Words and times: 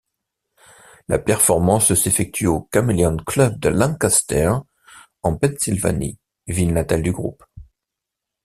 La 1.09 1.19
performance 1.19 1.93
s'effectue 1.93 2.47
au 2.47 2.67
Chameleon 2.73 3.17
Club 3.17 3.59
de 3.59 3.69
Lancaster, 3.69 4.51
en 5.21 5.35
Pennsylvanie, 5.37 6.17
ville 6.47 6.73
natale 6.73 7.03
du 7.03 7.11
groupe. 7.11 7.43